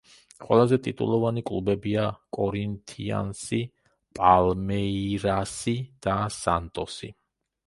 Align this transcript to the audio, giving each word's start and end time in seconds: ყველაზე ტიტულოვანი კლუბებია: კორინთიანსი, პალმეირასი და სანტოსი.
ყველაზე 0.43 0.77
ტიტულოვანი 0.85 1.43
კლუბებია: 1.49 2.05
კორინთიანსი, 2.37 3.61
პალმეირასი 4.21 5.77
და 6.09 6.19
სანტოსი. 6.41 7.13